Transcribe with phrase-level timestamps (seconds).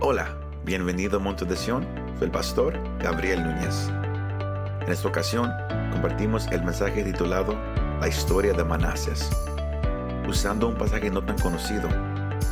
[0.00, 0.32] Hola,
[0.64, 1.84] bienvenido a Monte de Sion,
[2.18, 3.88] soy el pastor Gabriel Núñez.
[4.80, 5.52] En esta ocasión
[5.90, 7.58] compartimos el mensaje titulado
[7.98, 9.28] La historia de Manases.
[10.28, 11.88] Usando un pasaje no tan conocido,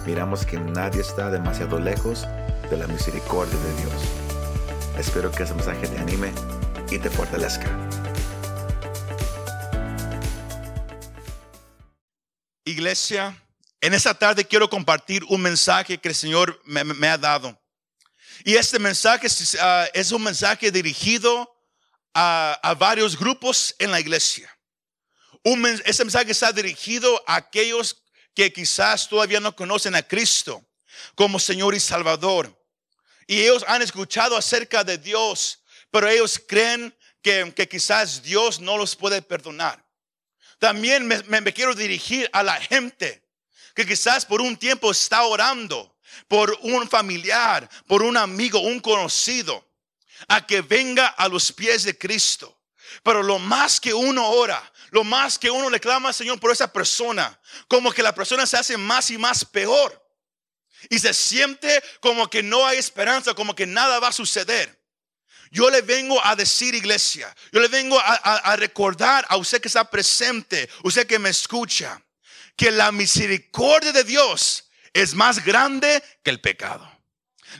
[0.05, 2.27] miramos que nadie está demasiado lejos
[2.69, 3.95] de la misericordia de Dios.
[4.99, 6.33] Espero que ese mensaje te anime
[6.91, 7.69] y te fortalezca.
[12.65, 13.37] Iglesia,
[13.81, 17.61] en esta tarde quiero compartir un mensaje que el Señor me, ha dado.
[18.45, 19.29] Y este mensaje
[19.61, 21.53] ah, es un mensaje dirigido
[22.15, 24.51] a, varios grupos en la iglesia.
[25.85, 28.03] este mensaje está dirigido a aquellos
[28.35, 30.65] que quizás todavía no conocen a Cristo
[31.15, 32.53] como Señor y Salvador.
[33.27, 38.97] Y ellos han escuchado acerca de Dios, pero ellos creen que, quizás Dios no los
[38.97, 39.85] puede perdonar.
[40.59, 43.26] También me quiero dirigir a la gente
[43.77, 45.97] que quizás por un tiempo está orando
[46.29, 49.65] por un familiar, por un amigo, un conocido,
[50.29, 52.59] a que venga a los pies de Cristo.
[53.03, 56.51] Pero lo más que uno ora, lo más que uno le clama al Señor por
[56.51, 60.03] esa persona, como que la persona se hace más y más peor.
[60.89, 64.81] Y se siente como que no hay esperanza, como que nada va a suceder.
[65.51, 69.69] Yo le vengo a decir, iglesia, yo le vengo a, a recordar a usted que
[69.69, 72.03] está presente, usted que me escucha,
[72.57, 76.91] que la misericordia de Dios es más grande que el pecado.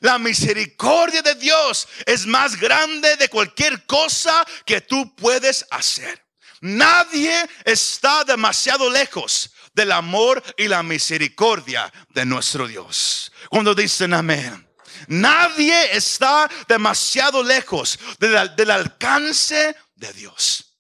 [0.01, 6.25] La misericordia de Dios es más grande de cualquier cosa que tú puedes hacer.
[6.61, 13.31] Nadie está demasiado lejos del amor y la misericordia de nuestro Dios.
[13.51, 14.63] Cuando dicen amén.
[15.09, 20.79] Nadie está demasiado lejos del, del alcance de Dios.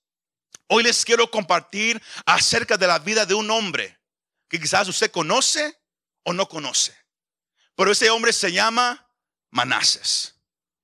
[0.69, 3.96] Hoy les quiero compartir acerca de la vida de un hombre
[4.49, 5.79] que quizás usted conoce
[6.23, 6.97] o no conoce.
[7.75, 9.11] Pero ese hombre se llama
[9.51, 10.35] Manases.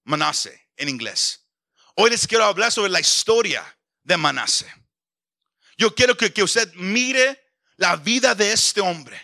[0.04, 1.46] Manase en inglés.
[1.94, 4.72] Hoy les quiero hablar sobre la historia de Manase.
[5.76, 7.42] Yo quiero que, que usted mire
[7.76, 9.20] la vida de este hombre.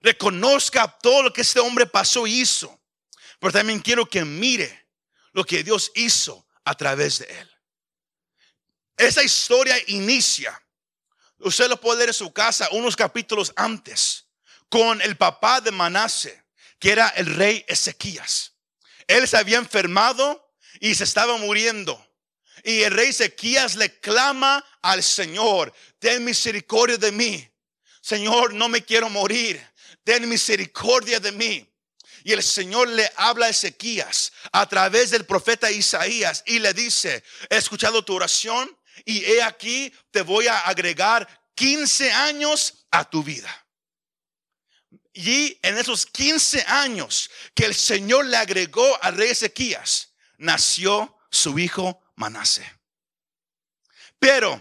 [0.00, 2.80] Reconozca todo lo que este hombre pasó y hizo.
[3.38, 4.88] Pero también quiero que mire
[5.32, 7.50] lo que Dios hizo a través de él.
[8.96, 10.61] Esa historia inicia
[11.42, 14.26] Usted lo puede leer en su casa unos capítulos antes
[14.68, 16.44] con el papá de Manase,
[16.78, 18.52] que era el rey Ezequías.
[19.06, 22.04] Él se había enfermado y se estaba muriendo.
[22.64, 27.48] Y el rey Ezequías le clama al Señor, ten misericordia de mí.
[28.00, 29.64] Señor, no me quiero morir.
[30.04, 31.68] Ten misericordia de mí.
[32.24, 37.22] Y el Señor le habla a Ezequías a través del profeta Isaías y le dice,
[37.50, 43.22] he escuchado tu oración, y he aquí te voy a agregar 15 años a tu
[43.22, 43.50] vida.
[45.12, 51.58] Y en esos 15 años que el Señor le agregó al rey Ezequías, nació su
[51.58, 52.64] hijo Manase.
[54.18, 54.60] Pero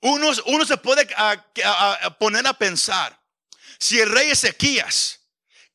[0.00, 1.06] uno, uno se puede
[2.18, 3.20] poner a pensar,
[3.78, 5.20] si el rey Ezequías,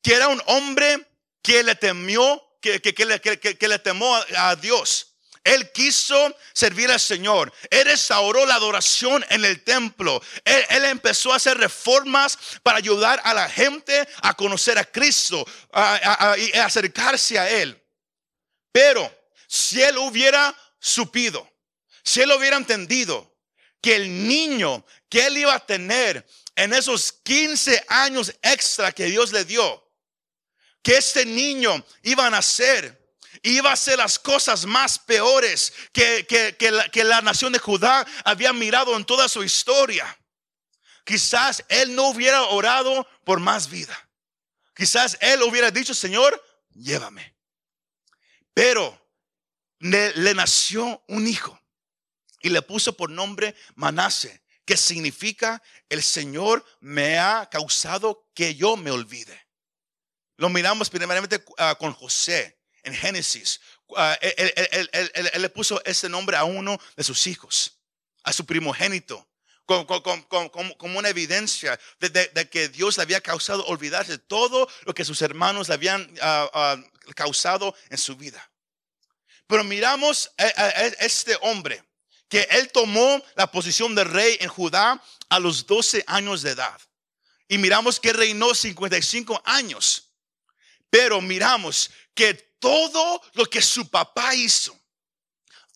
[0.02, 1.08] que era un hombre
[1.40, 5.11] que le temió, que, que, le, que le temó a Dios,
[5.44, 7.52] él quiso servir al Señor.
[7.70, 10.22] Él restauró la adoración en el templo.
[10.44, 15.44] Él, empezó a hacer reformas para ayudar a la gente a conocer a Cristo
[16.38, 17.80] y acercarse a Él.
[18.70, 19.12] Pero
[19.48, 21.50] si Él hubiera supido,
[22.04, 23.36] si Él hubiera entendido
[23.80, 26.24] que el niño que Él iba a tener
[26.54, 29.90] en esos 15 años extra que Dios le dio,
[30.82, 33.01] que este niño iba a nacer
[33.42, 38.06] iba a ser las cosas más peores que, que, la, que la nación de Judá
[38.24, 40.18] había mirado en toda su historia.
[41.04, 44.08] Quizás él no hubiera orado por más vida.
[44.74, 47.36] Quizás él hubiera dicho, Señor, llévame.
[48.54, 48.98] Pero
[49.78, 51.58] le, le, nació un hijo
[52.40, 58.76] y le puso por nombre Manase, que significa el Señor me ha causado que yo
[58.76, 59.48] me olvide.
[60.36, 63.60] Lo miramos primeramente ah, con José en Génesis,
[63.96, 67.78] ah, él, le puso ese nombre a uno de sus hijos,
[68.24, 69.26] a su primogénito,
[69.64, 75.68] como, una evidencia de, que Dios le había causado olvidarse todo lo que sus hermanos
[75.68, 76.76] le habían ah, ah,
[77.14, 78.50] causado en su vida.
[79.46, 80.46] Pero miramos a,
[81.00, 81.82] este hombre
[82.28, 86.80] que él tomó la posición de rey en Judá a los 12 años de edad.
[87.48, 90.08] Y miramos que reinó 55 años.
[90.88, 94.78] Pero miramos que todo lo que su papá hizo,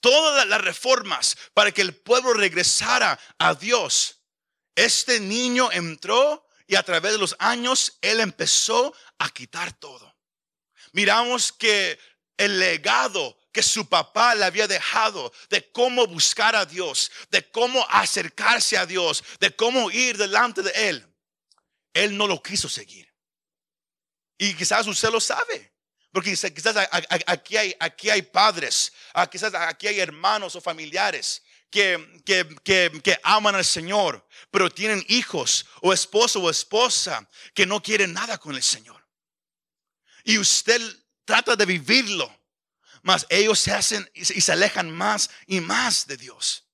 [0.00, 4.20] todas las reformas para que el pueblo regresara a Dios,
[4.76, 10.16] este niño entró y a través de los años él empezó a quitar todo.
[10.92, 11.98] Miramos que
[12.36, 17.84] el legado que su papá le había dejado de cómo buscar a Dios, de cómo
[17.88, 21.16] acercarse a Dios, de cómo ir delante de Él,
[21.94, 23.12] él no lo quiso seguir.
[24.38, 25.75] Y quizás usted lo sabe.
[26.16, 26.74] Porque quizás
[27.26, 28.90] aquí hay, aquí hay padres,
[29.30, 32.22] quizás aquí hay hermanos o familiares que,
[32.64, 38.38] que, aman al Señor, pero tienen hijos o esposo o esposa que no quieren nada
[38.38, 39.06] con el Señor.
[40.24, 40.80] Y usted
[41.26, 42.34] trata de vivirlo,
[43.02, 46.64] mas ellos se hacen y se alejan más y más de Dios.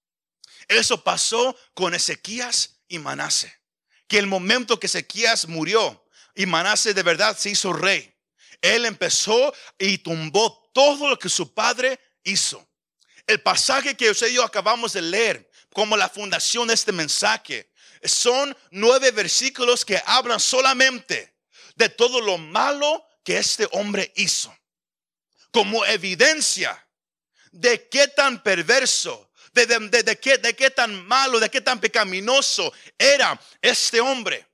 [0.68, 3.52] Eso pasó con Ezequías y Manase.
[4.06, 8.11] Que el momento que Ezequías murió y Manase de verdad se hizo rey,
[8.62, 12.66] él empezó y tumbó todo lo que su padre hizo.
[13.26, 17.70] El pasaje que usted y yo acabamos de leer como la fundación de este mensaje
[18.04, 21.34] son nueve versículos que hablan solamente
[21.76, 24.56] de todo lo malo que este hombre hizo.
[25.50, 26.86] Como evidencia
[27.50, 32.72] de qué tan perverso, de, de, qué, de qué tan malo, de qué tan pecaminoso
[32.98, 34.46] era este hombre.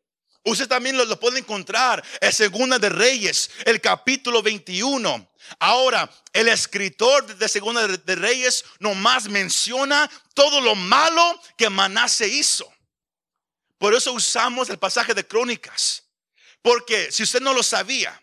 [0.49, 5.31] Usted también lo, puede encontrar en Segunda de Reyes, el capítulo 21.
[5.59, 12.73] Ahora, el escritor de Segunda de Reyes nomás menciona todo lo malo que Manase hizo.
[13.77, 16.05] Por eso usamos el pasaje de Crónicas.
[16.63, 18.19] Porque si usted no lo sabía,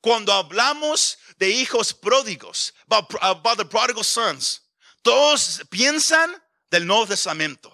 [0.00, 4.62] cuando hablamos de hijos pródigos, about, the prodigal sons,
[5.02, 6.40] todos piensan
[6.70, 7.73] del Nuevo Testamento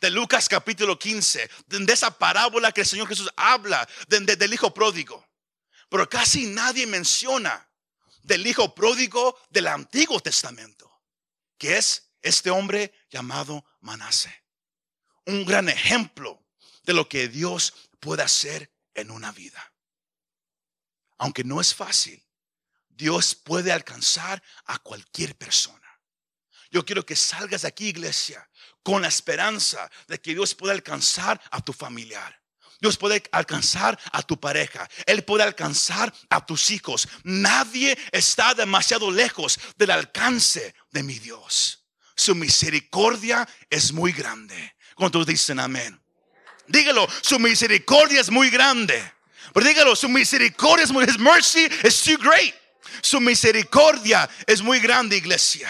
[0.00, 5.26] de Lucas capítulo 15, de esa parábola que el Señor Jesús habla del hijo pródigo.
[5.88, 7.68] Pero casi nadie menciona
[8.22, 11.02] del hijo pródigo del Antiguo Testamento,
[11.56, 14.44] que es este hombre llamado Manase.
[15.26, 16.46] Un gran ejemplo
[16.84, 19.72] de lo que Dios puede hacer en una vida.
[21.18, 22.24] Aunque no es fácil,
[22.88, 25.88] Dios puede alcanzar a cualquier persona.
[26.70, 28.48] Yo quiero que salgas de aquí, iglesia,
[28.82, 32.38] con la esperanza de que Dios puede alcanzar a tu familiar.
[32.80, 34.88] Dios puede alcanzar a tu pareja.
[35.06, 37.08] Él puede alcanzar a tus hijos.
[37.24, 41.84] Nadie está demasiado lejos del alcance de mi Dios.
[42.14, 44.76] Su misericordia es muy grande.
[44.94, 46.00] ¿Cuántos dicen amén?
[46.68, 49.12] Dígalo, su misericordia es muy grande.
[49.54, 52.54] Pero dígalo, su misericordia es muy, his mercy is too great.
[53.00, 55.68] Su misericordia es muy grande, iglesia.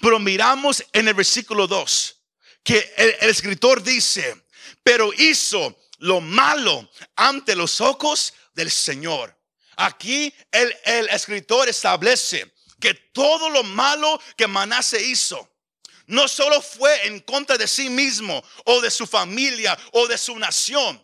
[0.00, 2.16] Pero miramos en el versículo 2
[2.62, 4.46] que el, escritor dice,
[4.82, 9.38] pero hizo lo malo ante los ojos del Señor.
[9.76, 15.50] Aquí el, escritor establece que todo lo malo que Manase hizo,
[16.06, 20.38] no solo fue en contra de sí mismo o de su familia o de su
[20.38, 21.02] nación,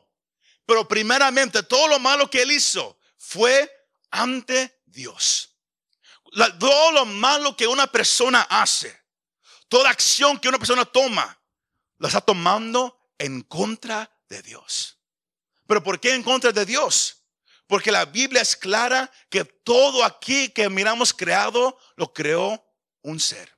[0.67, 3.71] pero primeramente todo lo malo que él hizo fue
[4.11, 5.50] ante Dios
[6.59, 8.99] todo lo malo que una persona hace,
[9.69, 11.38] toda acción que una persona toma,
[11.99, 14.99] la está tomando en contra de Dios.
[15.67, 17.25] ¿Pero por qué en contra de Dios?
[17.67, 22.65] Porque la Biblia es clara que todo aquí que miramos creado, lo creó
[23.03, 23.56] un ser.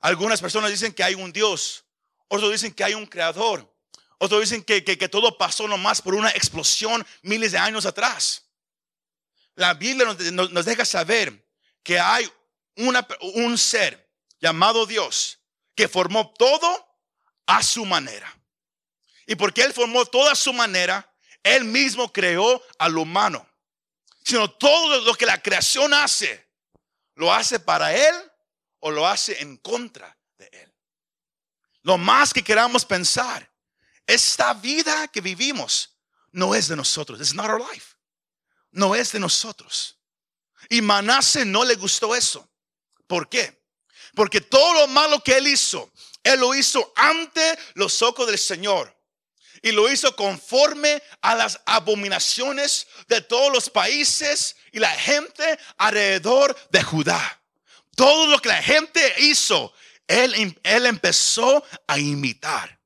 [0.00, 1.84] Algunas personas dicen que hay un Dios,
[2.28, 3.70] otros dicen que hay un creador,
[4.18, 8.45] otros dicen que, que todo pasó nomás por una explosión miles de años atrás
[9.56, 11.44] la Biblia nos, deja saber
[11.82, 12.30] que hay
[12.76, 14.08] un ser
[14.38, 15.40] llamado Dios
[15.74, 16.86] que formó todo
[17.46, 18.32] a su manera.
[19.26, 21.10] Y porque Él formó todo a su manera,
[21.42, 23.48] Él mismo creó al humano.
[24.24, 26.46] Sino todo lo que la creación hace,
[27.14, 28.14] lo hace para Él
[28.80, 30.74] o lo hace en contra de Él.
[31.82, 33.50] Lo más que queramos pensar,
[34.06, 35.96] esta vida que vivimos
[36.30, 37.20] no es de nosotros.
[37.20, 37.95] It's not our life
[38.76, 39.96] no es de nosotros.
[40.68, 42.48] Y Manase no le gustó eso.
[43.06, 43.62] ¿Por qué?
[44.14, 45.90] Porque todo lo malo que él hizo,
[46.22, 48.94] él lo hizo ante los ojos del Señor.
[49.62, 56.54] Y lo hizo conforme a las abominaciones de todos los países y la gente alrededor
[56.70, 57.42] de Judá.
[57.94, 59.72] Todo lo que la gente hizo,
[60.06, 62.78] él, él empezó a imitar.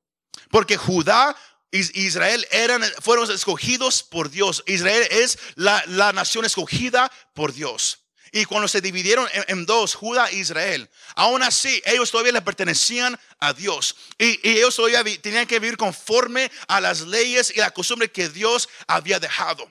[0.49, 1.35] Porque Judá
[1.71, 4.63] Israel eran, fueron escogidos por Dios.
[4.67, 7.99] Israel es la, nación escogida por Dios.
[8.33, 13.19] Y cuando se dividieron en, dos, Judá e Israel, aún así ellos todavía le pertenecían
[13.39, 13.95] a Dios.
[14.17, 18.69] Y, ellos todavía tenían que vivir conforme a las leyes y la costumbre que Dios
[18.87, 19.69] había dejado.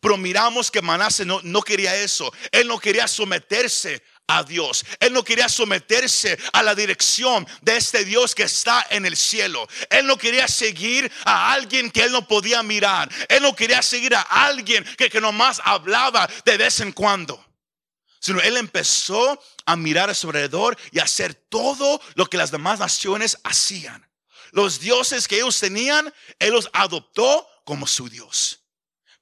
[0.00, 2.32] Pero miramos que Manase no, no quería eso.
[2.52, 4.84] Él no quería someterse a Dios.
[5.00, 9.66] Él no quería someterse a la dirección de este Dios que está en el cielo.
[9.90, 13.10] Él no quería seguir a alguien que él no podía mirar.
[13.28, 17.44] Él no quería seguir a alguien que, que nomás hablaba de vez en cuando.
[18.20, 22.50] Sino él empezó a mirar a su alrededor y a hacer todo lo que las
[22.50, 24.06] demás naciones hacían.
[24.52, 28.60] Los dioses que ellos tenían, él los adoptó como su Dios.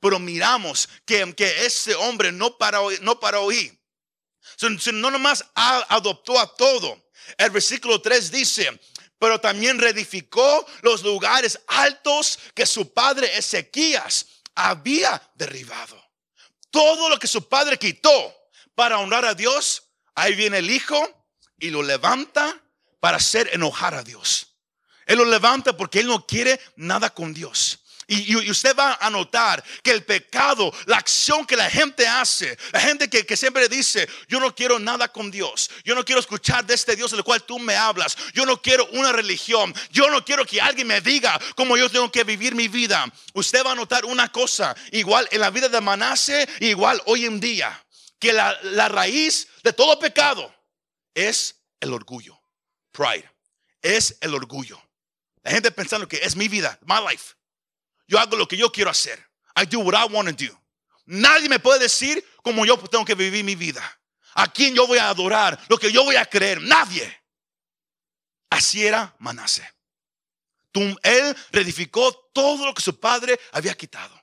[0.00, 3.77] Pero miramos que, que ese hombre no paró, no paró ahí
[4.92, 7.10] no nomás adoptó a todo.
[7.36, 8.80] El versículo 3 dice,
[9.18, 16.02] pero también reedificó los lugares altos que su padre Ezequías había derribado.
[16.70, 18.34] Todo lo que su padre quitó
[18.74, 19.84] para honrar a Dios,
[20.14, 20.96] ahí viene el hijo
[21.58, 22.60] y lo levanta
[23.00, 24.57] para hacer enojar a Dios.
[25.08, 27.80] Él lo levanta porque él no quiere nada con Dios.
[28.10, 32.80] Y, usted va a notar que el pecado, la acción que la gente hace, la
[32.80, 36.64] gente que, que, siempre dice, yo no quiero nada con Dios, yo no quiero escuchar
[36.64, 40.24] de este Dios del cual tú me hablas, yo no quiero una religión, yo no
[40.24, 43.04] quiero que alguien me diga cómo yo tengo que vivir mi vida.
[43.34, 47.40] Usted va a notar una cosa, igual en la vida de Manase, igual hoy en
[47.40, 47.84] día,
[48.18, 50.50] que la, la raíz de todo pecado
[51.12, 52.40] es el orgullo,
[52.90, 53.30] pride,
[53.82, 54.87] es el orgullo.
[55.48, 57.34] La gente pensando que es mi vida, my life.
[58.06, 59.18] Yo hago lo que yo quiero hacer.
[59.56, 60.54] I do what I want to do.
[61.06, 63.82] Nadie me puede decir cómo yo tengo que vivir mi vida.
[64.34, 66.60] A quién yo voy a adorar, lo que yo voy a creer.
[66.60, 67.24] Nadie.
[68.50, 69.66] Así era Manase.
[71.02, 74.22] Él reedificó todo lo que su padre había quitado.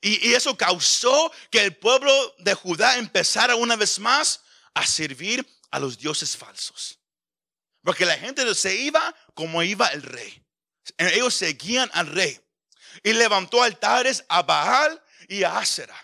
[0.00, 4.42] Y, y, eso causó que el pueblo de Judá empezara una vez más
[4.74, 6.98] a servir a los dioses falsos.
[7.82, 10.44] Porque la gente se iba como iba el rey.
[10.98, 12.40] Ellos seguían al rey
[13.02, 15.96] y levantó altares a Baal y a Asera.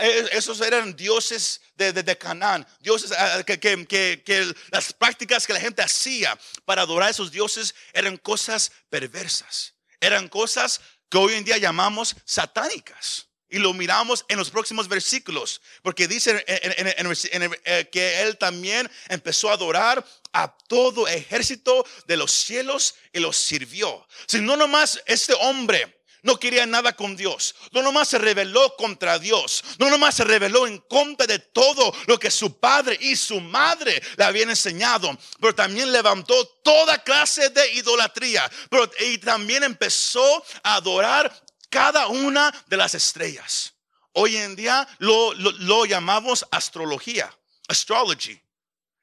[0.00, 3.86] E, esos eran dioses de, de, Canaán, dioses ah, que, que,
[4.24, 9.74] que, las prácticas que la gente hacía para adorar a esos dioses eran cosas perversas,
[10.00, 13.27] eran cosas que hoy en día llamamos satánicas.
[13.50, 19.54] Y lo miramos en los próximos versículos, porque dice eh, que él también empezó a
[19.54, 24.06] adorar a todo ejército de los cielos y los sirvió.
[24.26, 27.54] Si no nomás este hombre no quería nada con Dios.
[27.72, 29.62] No nomás se rebeló contra Dios.
[29.78, 34.02] No nomás se rebeló en contra de todo lo que su padre y su madre
[34.16, 35.16] le habían enseñado.
[35.40, 38.50] Pero también levantó toda clase de idolatría.
[38.68, 41.32] Pero, y también empezó a adorar
[41.68, 43.74] cada una de las estrellas.
[44.12, 47.32] Hoy en día lo, lo, llamamos astrología,
[47.68, 48.40] astrology.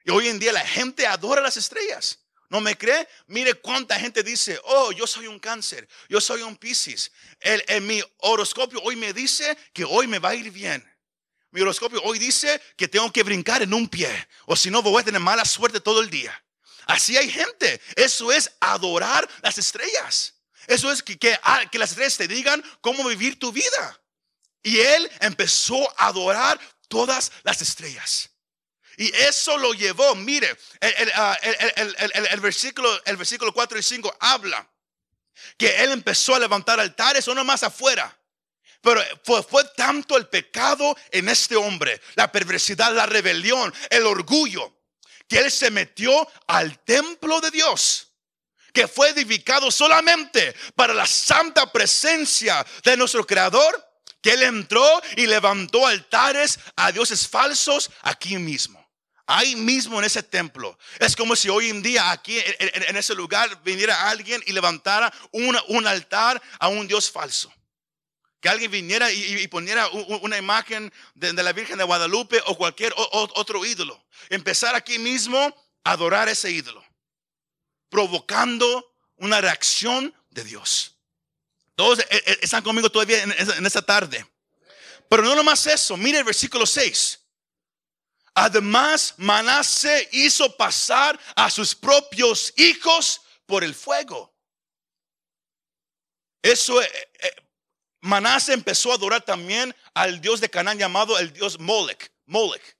[0.04, 2.20] Y hoy en día la gente adora las estrellas.
[2.50, 3.08] ¿No me cree?
[3.28, 7.12] Mire cuánta gente dice, oh, yo soy un cáncer, yo soy un piscis.
[7.40, 10.84] En mi horoscopio hoy me dice que hoy me va a ir bien.
[11.52, 14.10] Mi horoscopio hoy dice que tengo que brincar en un pie,
[14.46, 16.44] o si no voy a tener mala suerte todo el día.
[16.86, 17.82] Así hay gente.
[17.96, 20.35] Eso es adorar las estrellas.
[20.68, 24.02] Eso es que, ah, que, las estrellas te digan cómo vivir tu vida.
[24.64, 28.30] Y él empezó a adorar todas las estrellas.
[28.98, 31.38] Y eso lo llevó, mire, el, ah,
[32.42, 34.68] versículo, el versículo 4 y 5 habla
[35.58, 38.18] que él empezó a levantar altares, no más afuera.
[38.82, 44.80] Pero fue, fue, tanto el pecado en este hombre, la perversidad, la rebelión, el orgullo,
[45.28, 48.15] que él se metió al templo de Dios
[48.76, 53.84] que fue edificado solamente para la santa presencia de nuestro Creador,
[54.22, 58.86] que Él entró y levantó altares a dioses falsos aquí mismo.
[59.28, 60.78] Ahí mismo en ese templo.
[61.00, 65.88] Es como si hoy en día aquí en, ese lugar viniera alguien y levantara un
[65.88, 67.52] altar a un Dios falso.
[68.40, 73.66] Que alguien viniera y, poniera una imagen de, la Virgen de Guadalupe o cualquier otro
[73.66, 74.06] ídolo.
[74.30, 75.40] Empezar aquí mismo
[75.84, 76.85] a adorar ese ídolo
[77.90, 80.96] provocando una reacción de Dios.
[81.76, 84.26] Todos eh, eh, están conmigo todavía en esta tarde.
[85.10, 87.20] Pero no nomás eso, mire el versículo 6.
[88.34, 94.34] Además, Manase hizo pasar a sus propios hijos por el fuego.
[96.42, 96.90] Eso, eh,
[98.02, 102.12] Manase empezó a adorar también al dios de Canaán llamado el dios Molech.
[102.26, 102.76] Molech.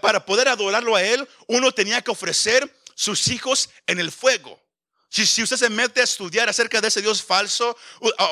[0.00, 4.60] Para poder adorarlo a él, uno tenía que ofrecer sus hijos en el fuego.
[5.14, 7.76] Si, usted se mete a estudiar acerca de ese Dios falso,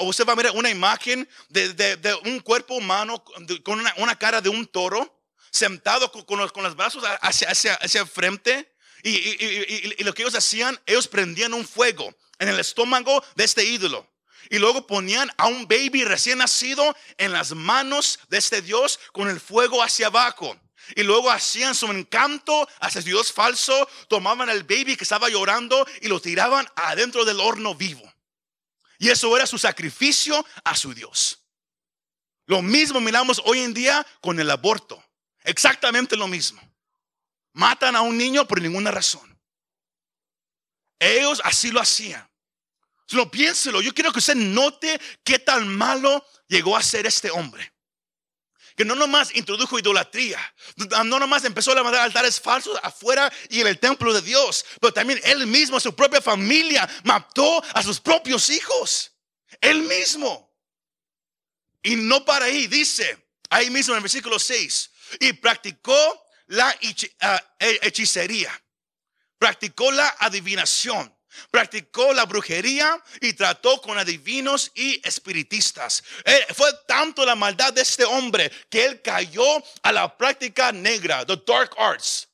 [0.00, 3.22] usted va a ver una imagen de, un cuerpo humano
[3.62, 8.04] con una, cara de un toro, sentado con, los, con los, brazos hacia, hacia, hacia
[8.04, 8.74] frente.
[9.04, 14.08] Y, lo que ellos hacían, ellos prendían un fuego en el estómago de este ídolo.
[14.50, 19.28] Y luego ponían a un baby recién nacido en las manos de este Dios con
[19.28, 20.60] el fuego hacia abajo.
[20.94, 26.08] Y luego hacían su encanto hacia Dios falso, tomaban al baby que estaba llorando y
[26.08, 28.12] lo tiraban adentro del horno vivo.
[28.98, 31.40] Y eso era su sacrificio a su Dios.
[32.46, 35.02] Lo mismo miramos hoy en día con el aborto.
[35.44, 36.60] Exactamente lo mismo.
[37.52, 39.38] Matan a un niño por ninguna razón.
[40.98, 42.28] Ellos así lo hacían.
[43.06, 43.82] Solo piénselo.
[43.82, 47.71] Yo quiero que usted note qué tan malo llegó a ser este hombre.
[48.76, 50.38] Que no nomás introdujo idolatría,
[51.04, 54.92] no nomás empezó a levantar altares falsos afuera y en el templo de Dios, pero
[54.92, 59.12] también él mismo, su propia familia, mató a sus propios hijos.
[59.60, 60.50] Él mismo.
[61.82, 66.74] Y no para ahí, dice ahí mismo en el versículo 6, y practicó la
[67.20, 68.50] ah, hechicería,
[69.38, 71.14] practicó la adivinación
[71.50, 76.02] Practicó la brujería y trató con adivinos y espiritistas.
[76.24, 81.24] Eh, fue tanto la maldad de este hombre que él cayó a la práctica negra,
[81.26, 82.28] the dark arts,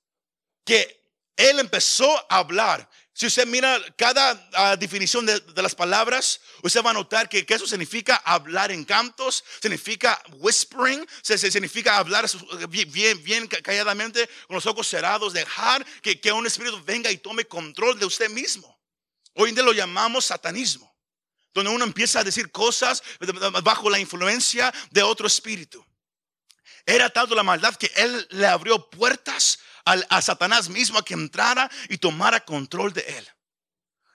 [0.64, 0.98] que
[1.36, 2.88] él empezó a hablar.
[3.18, 7.66] Si usted mira cada ah, definición de, las palabras, usted va a notar que, eso
[7.66, 12.26] significa hablar en cantos, significa whispering, se, significa hablar
[12.68, 17.44] bien, bien calladamente, con los ojos cerrados, dejar que, que un espíritu venga y tome
[17.44, 18.77] control de usted mismo.
[19.40, 20.92] Hoy en día lo llamamos satanismo,
[21.54, 23.04] donde uno empieza a decir cosas
[23.62, 25.84] bajo la influencia de otro espíritu.
[26.84, 31.70] Era tanto la maldad que él le abrió puertas a, Satanás mismo a que entrara
[31.88, 33.28] y tomara control de él.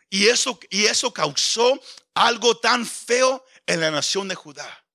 [0.10, 1.82] Y eso, y eso causó
[2.14, 4.86] algo tan feo en la nación de Judá,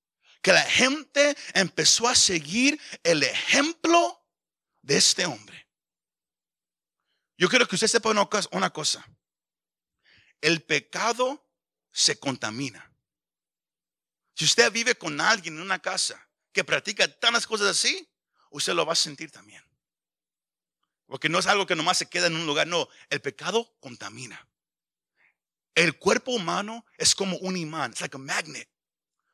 [0.43, 4.23] que la gente empezó a seguir el ejemplo
[4.83, 5.67] de este hombre.
[7.35, 8.11] Yo quiero que usted sepa
[8.51, 9.03] una cosa
[10.41, 11.45] el pecado
[11.91, 12.91] se contamina.
[14.35, 18.09] Si usted vive con alguien en una casa que practica tantas cosas así,
[18.51, 19.63] usted lo va a sentir también.
[21.07, 24.47] Porque no es algo que nomás se queda en un lugar, no, el pecado contamina.
[25.75, 28.69] El cuerpo humano es como un imán, es like a magnet.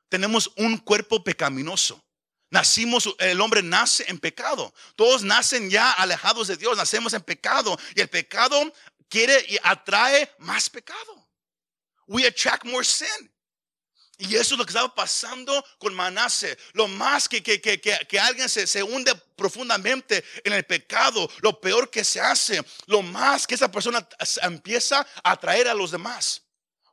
[0.09, 2.01] Tenemos un cuerpo pecaminoso.
[2.49, 4.73] Nacimos, el hombre nace en pecado.
[4.95, 7.77] Todos nacen ya alejados de Dios, nacemos en pecado.
[7.95, 8.71] Y el pecado
[9.09, 11.27] quiere y atrae más pecado.
[12.07, 13.31] We attract more sin.
[14.17, 16.57] Y eso es lo que estaba pasando con Manase.
[16.73, 21.59] Lo más que, que, que, que alguien se, se, hunde profundamente en el pecado, lo
[21.59, 24.07] peor que se hace, lo más que esa persona
[24.41, 26.43] empieza a atraer a los demás.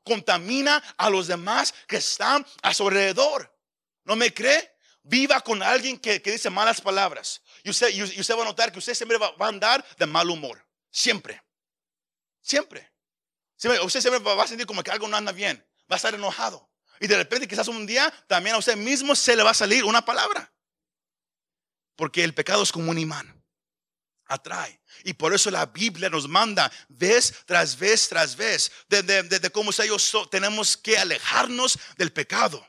[0.03, 3.57] Contamina a los demás que están a su alrededor.
[4.05, 4.71] ¿No me cree?
[5.05, 7.41] Viva con alguien que, dice malas palabras.
[7.63, 10.29] Y usted, y usted va a notar que usted siempre va a andar de mal
[10.29, 10.67] humor.
[10.91, 11.41] Siempre.
[12.43, 12.93] Siempre.
[13.85, 15.65] Usted siempre va a sentir como que algo no anda bien.
[15.91, 16.69] Va a estar enojado.
[17.01, 19.85] Y de repente quizás un día también a usted mismo se le va a salir
[19.85, 20.53] una palabra.
[21.97, 23.45] Porque el pecado es como un imán.
[24.27, 24.81] Atrae.
[25.05, 29.71] Y por eso la Biblia nos manda vez tras vez tras vez de, de, cómo
[29.79, 32.67] ellos tenemos que alejarnos del pecado.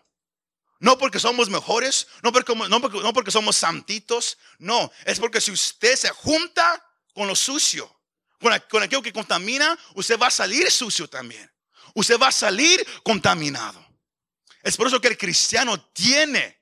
[0.80, 5.40] No porque somos mejores, no porque, no, porque, no porque somos santitos, no, es porque
[5.40, 7.90] si usted se junta con lo sucio,
[8.44, 11.52] con, aquello que contamina, usted va a salir sucio también.
[11.96, 13.84] Usted va a salir contaminado.
[14.62, 16.62] Es por eso que el cristiano tiene,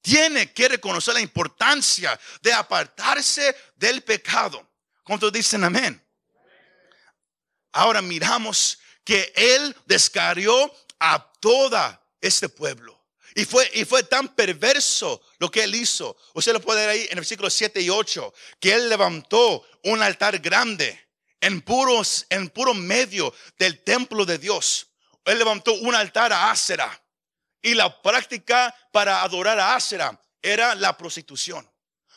[0.00, 4.66] tiene que reconocer la importancia de apartarse del pecado.
[5.02, 6.02] ¿Cuántos dicen amén?
[7.72, 12.96] Ahora miramos que él descarrió a toda este pueblo.
[13.34, 16.16] Y fue, y fue tan perverso lo que él hizo.
[16.32, 20.02] Usted lo puede ver ahí en el versículo 7 y 8, que él levantó un
[20.02, 21.05] altar grande
[21.40, 21.64] en,
[22.30, 24.88] en puro medio del templo de Dios.
[25.24, 27.02] Él levantó un altar a Ásera
[27.62, 31.68] y la práctica para adorar a Ásera era la prostitución.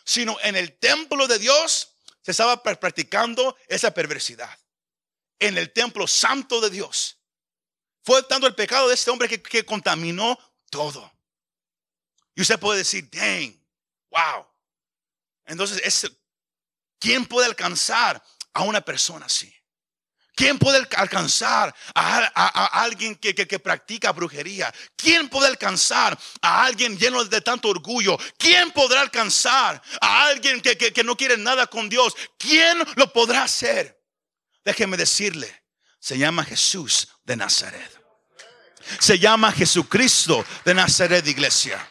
[0.03, 4.57] Sino en el templo de Dios se estaba practicando esa perversidad.
[5.39, 7.17] En el templo santo de Dios.
[8.03, 10.37] Fue tanto el pecado de este hombre que, que contaminó
[10.69, 11.11] todo.
[12.35, 13.53] Y usted puede decir, dang,
[14.11, 14.45] wow.
[15.45, 16.11] Entonces,
[16.99, 19.53] ¿quién puede alcanzar a una persona así?
[20.39, 24.73] ¿Quién puede alcanzar a, alguien que, que, practica brujería?
[24.95, 28.17] ¿Quién puede alcanzar a alguien lleno de tanto orgullo?
[28.37, 32.15] ¿Quién podrá alcanzar a alguien que, que no quiere nada con Dios?
[32.37, 34.01] ¿Quién lo podrá hacer?
[34.63, 35.63] Déjeme decirle,
[35.99, 37.99] se llama Jesús de Nazaret.
[38.97, 41.85] Se llama Jesucristo de Nazaret, iglesia.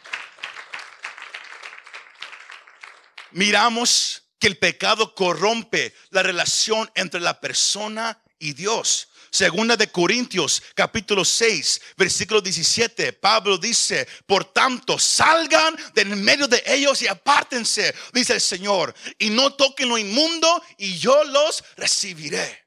[3.31, 9.09] Miramos que el pecado corrompe la relación entre la persona y Dios.
[9.31, 13.13] Segunda de Corintios, capítulo 6, versículo 17.
[13.13, 19.29] Pablo dice, por tanto, salgan del medio de ellos y apártense, dice el Señor, y
[19.29, 22.65] no toquen lo inmundo y yo los recibiré.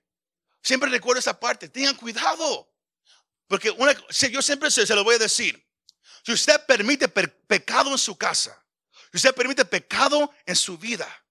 [0.63, 2.73] Siempre recuerdo esa parte, tengan cuidado.
[3.49, 3.93] Porque una,
[4.31, 5.67] yo siempre se, se lo voy a decir.
[6.25, 8.57] Si usted permite pecado en su casa,
[9.11, 11.22] si usted permite pecado en su vida,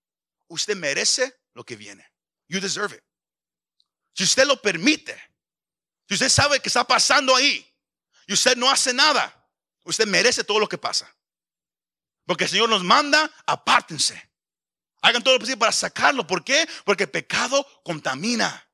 [0.51, 2.05] usted merece lo que viene.
[2.47, 3.03] You deserve it.
[4.13, 5.15] Si usted lo permite,
[6.07, 7.65] si usted sabe que está pasando ahí
[8.27, 9.47] y usted no hace nada,
[9.83, 11.13] usted merece todo lo que pasa.
[12.25, 14.29] Porque el Señor nos manda, apártense.
[15.01, 16.27] Hagan todo lo posible para sacarlo.
[16.27, 16.67] ¿Por qué?
[16.85, 18.67] Porque el pecado contamina.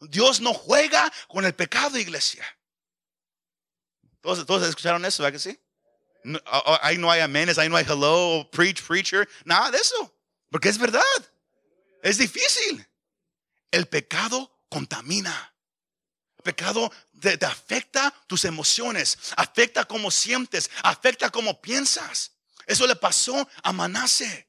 [0.00, 2.44] Dios no juega con el pecado, iglesia.
[4.20, 5.58] ¿Todos, todos escucharon eso, ¿verdad que sí?
[6.82, 10.19] ahí no hay amenes, ahí no hay hello, preach, preacher, nada de eso.
[10.50, 11.02] Porque es verdad.
[12.02, 12.86] Es difícil.
[13.70, 15.54] El pecado contamina.
[16.38, 22.32] El pecado te, afecta tus emociones, afecta cómo sientes, afecta cómo piensas.
[22.66, 24.48] Eso le pasó a Manase.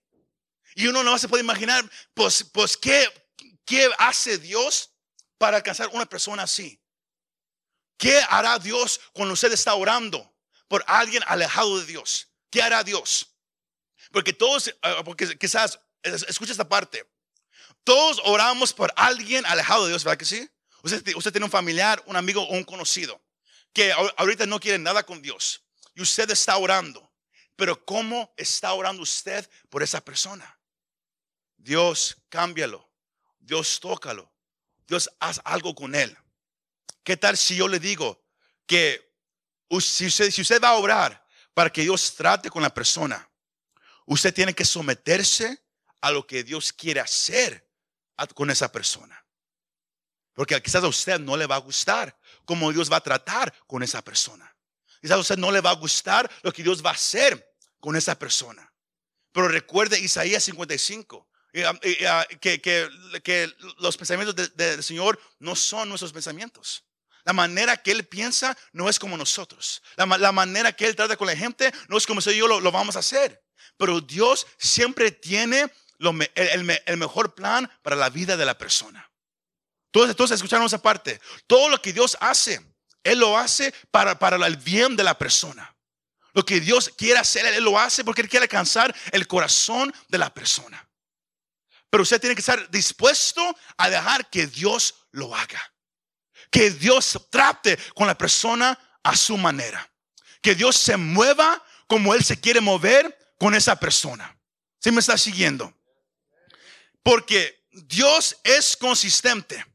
[0.75, 1.83] Y uno no se puede imaginar,
[2.13, 3.09] pues, pues ¿qué,
[3.65, 4.91] ¿qué hace Dios
[5.37, 6.81] para alcanzar una persona así?
[7.97, 10.33] ¿Qué hará Dios cuando usted está orando
[10.67, 12.29] por alguien alejado de Dios?
[12.49, 13.35] ¿Qué hará Dios?
[14.11, 17.05] Porque todos, eh, porque quizás, escucha esta parte,
[17.83, 20.49] todos oramos por alguien alejado de Dios, ¿verdad que sí?
[20.83, 23.21] Usted, tiene un familiar, un amigo o un conocido
[23.73, 25.63] que ahorita no quiere nada con Dios
[25.95, 27.09] y usted está orando.
[27.55, 30.59] Pero ¿cómo está orando usted por esa persona?
[31.57, 32.89] Dios, cámbialo.
[33.39, 34.31] Dios, tócalo.
[34.87, 36.17] Dios, haz algo con él.
[37.03, 38.23] ¿Qué tal si yo le digo
[38.65, 39.13] que
[39.79, 43.29] si usted, si usted va a orar para que Dios trate con la persona,
[44.05, 45.63] usted tiene que someterse
[46.01, 47.67] a lo que Dios quiere hacer
[48.33, 49.25] con esa persona.
[50.33, 53.83] Porque quizás a usted no le va a gustar cómo Dios va a tratar con
[53.83, 54.55] esa persona.
[55.01, 57.95] Quizás a usted no le va a gustar lo que Dios va a hacer con
[57.95, 58.71] esa persona.
[59.31, 61.27] Pero recuerde Isaías 55,
[61.65, 66.85] ah, ah, que, que, los pensamientos del Señor no son nuestros pensamientos.
[67.23, 69.81] La manera que Él piensa no es como nosotros.
[69.95, 72.95] La, manera que Él trata con la gente no es como si yo lo vamos
[72.95, 73.43] a hacer.
[73.77, 75.71] Pero Dios siempre tiene
[76.35, 79.09] el, mejor plan para la vida de la persona.
[79.91, 81.19] Todos, todos escucharon esa parte.
[81.47, 82.61] Todo lo que Dios hace,
[83.03, 85.75] Él lo hace para, para el bien de la persona.
[86.33, 90.17] Lo que Dios quiere hacer, Él lo hace porque Él quiere alcanzar el corazón de
[90.17, 90.87] la persona.
[91.89, 95.61] Pero usted tiene que estar dispuesto a dejar que Dios lo haga.
[96.49, 99.91] Que Dios trate con la persona a su manera.
[100.41, 104.37] Que Dios se mueva como Él se quiere mover con esa persona.
[104.79, 105.77] ¿Sí me está siguiendo?
[107.03, 109.65] Porque Dios es consistente.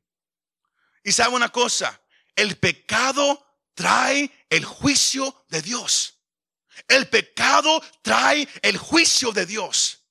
[1.03, 2.01] Y sabe una cosa,
[2.35, 6.15] el pecado trae el juicio de Dios.
[6.89, 10.03] El pecado trae el juicio de Dios.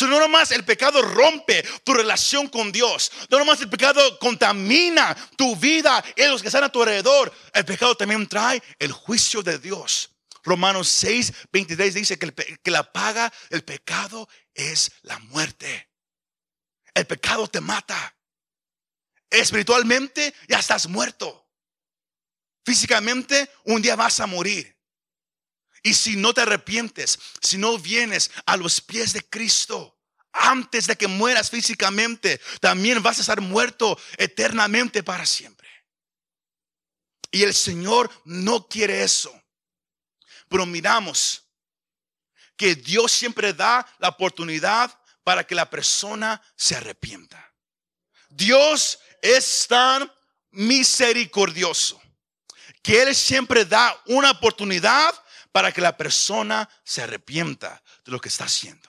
[0.00, 3.10] no nomás el pecado rompe tu relación con Dios.
[3.28, 7.32] No nomás el pecado contamina tu vida y los que están a tu alrededor.
[7.52, 10.10] El pecado también trae el juicio de Dios.
[10.42, 15.88] Romanos 6, 23 dice que, que la paga del pecado es la muerte.
[16.96, 18.16] El pecado te mata.
[19.28, 21.46] Espiritualmente ya estás muerto.
[22.64, 24.74] Físicamente un día vas a morir.
[25.82, 30.00] Y si no te arrepientes, si no vienes a los pies de Cristo,
[30.32, 35.68] antes de que mueras físicamente, también vas a estar muerto eternamente para siempre.
[37.30, 39.38] Y el Señor no quiere eso.
[40.48, 41.44] Pero miramos
[42.56, 47.52] que Dios siempre da la oportunidad para que la persona se arrepienta.
[48.28, 50.08] Dios es tan
[50.52, 52.00] misericordioso
[52.80, 55.12] que Él siempre da una oportunidad
[55.50, 58.88] para que la persona se arrepienta de lo que está haciendo.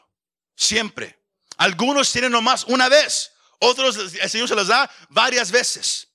[0.55, 1.19] Siempre.
[1.57, 6.07] Algunos tienen nomás una vez, otros el Señor se los da varias veces.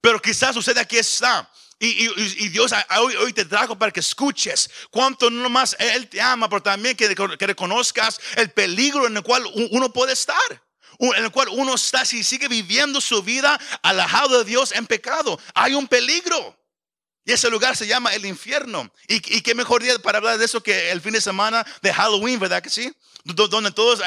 [0.00, 1.48] Pero quizás usted aquí está
[1.84, 6.62] y, Dios hoy, te trajo para que escuches cuánto no más Él te ama, pero
[6.62, 7.08] también que,
[7.46, 10.64] reconozcas el peligro en el cual uno puede estar
[11.00, 15.38] en el cual uno está si sigue viviendo su vida alejado de Dios en pecado.
[15.54, 16.56] Hay un peligro.
[17.26, 18.92] Y ese lugar se llama el infierno.
[19.08, 21.92] Y, y, qué mejor día para hablar de eso que el fin de semana de
[21.92, 22.94] Halloween, ¿verdad que sí?
[23.24, 24.02] Donde todos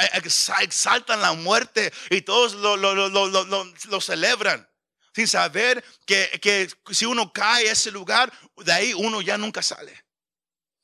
[0.62, 4.68] exaltan la muerte y todos lo, lo, lo, lo celebran
[5.18, 10.06] sin saber que, si uno cae a ese lugar, de ahí uno ya nunca sale.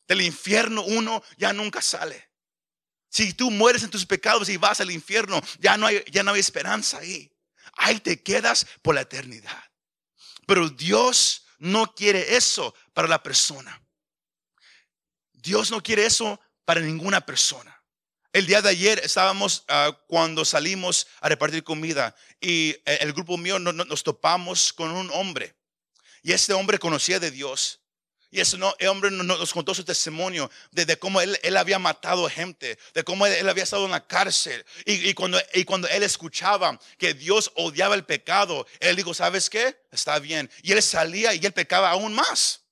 [0.08, 2.32] Del infierno uno ya nunca sale.
[3.10, 6.34] Si tú mueres en tus pecados y vas al infierno, ya no hay, ya no
[6.34, 7.32] hay esperanza ahí.
[7.74, 9.63] Ahí te quedas por la eternidad.
[10.48, 13.84] Pero Dios no quiere eso para la persona.
[15.32, 17.72] Dios no quiere eso para ninguna persona.
[18.34, 23.38] El día de ayer estábamos ah, cuando salimos a repartir comida y eh, el grupo
[23.38, 25.54] mío nos topamos con un hombre.
[26.24, 27.80] Y este hombre conocía de Dios.
[28.32, 33.28] Y ese hombre nos contó su testimonio de, cómo él, había matado gente, de cómo
[33.28, 34.65] él, había estado en la cárcel.
[34.88, 39.80] Y, cuando, y cuando él escuchaba que Dios odiaba el pecado, él dijo, ¿sabes qué?
[39.91, 40.50] Está bien.
[40.63, 42.62] Y él salía y él pecaba aún más.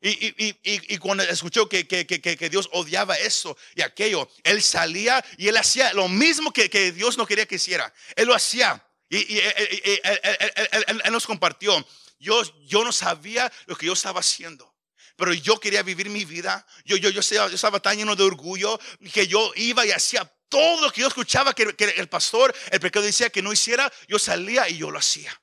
[0.00, 5.92] Y, cuando escuchó que, que, Dios odiaba eso y aquello, él salía y él hacía
[5.92, 7.92] lo mismo que, Dios no quería que hiciera.
[8.14, 8.84] Él lo hacía.
[9.10, 11.86] Y, él, nos compartió.
[12.20, 14.74] Yo, yo no sabía lo que yo estaba haciendo.
[15.16, 16.64] Pero yo quería vivir mi vida.
[16.84, 18.78] Yo, yo, yo, estaba, yo estaba tan lleno de orgullo
[19.12, 23.04] que yo iba y hacía todo lo que yo escuchaba que, el pastor, el pecado
[23.04, 23.92] decía que no hiciera.
[24.06, 25.42] Yo salía y yo lo hacía.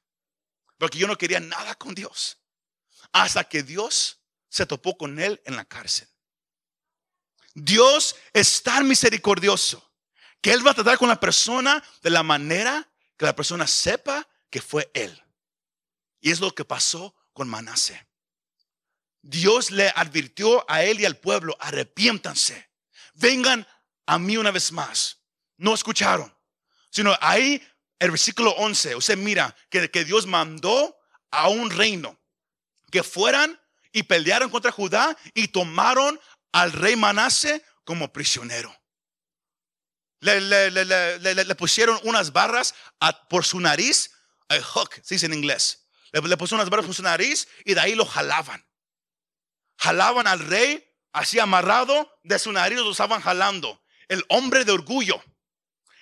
[0.78, 2.38] Porque yo no quería nada con Dios.
[3.12, 4.22] Hasta que Dios
[4.56, 6.08] se topó con él en la cárcel.
[7.54, 9.92] Dios es tan misericordioso
[10.40, 14.26] que Él va a tratar con la persona de la manera que la persona sepa
[14.50, 15.22] que fue Él.
[16.22, 18.08] Y es lo que pasó con Manase.
[19.22, 22.70] Dios le advirtió a él y al pueblo, arrepiéntanse,
[23.16, 23.68] vengan
[24.06, 25.18] a mí una vez más.
[25.58, 26.34] No escucharon,
[26.92, 27.62] sino ahí
[28.00, 30.98] el versículo 11, usted mira que, que Dios mandó
[31.32, 32.18] a un reino
[32.90, 33.60] que fueran
[33.96, 36.20] y pelearon contra Judá y tomaron
[36.52, 38.76] al rey Manase como prisionero.
[40.20, 42.76] Le, pusieron unas barras
[43.30, 44.12] por su nariz,
[44.50, 45.88] a hook, se dice en inglés.
[46.12, 48.68] Le, pusieron unas barras por su nariz y de ahí lo jalaban.
[49.78, 53.82] Jalaban al rey así amarrado de su nariz, lo estaban jalando.
[54.10, 55.24] El hombre de orgullo,